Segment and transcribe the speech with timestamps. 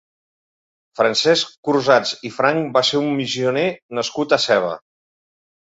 [0.99, 3.69] Francesc Crusats i Franch va ser un missioner
[4.01, 4.77] nascut a Seva.